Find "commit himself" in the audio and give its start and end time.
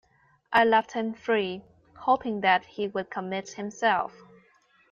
3.11-4.11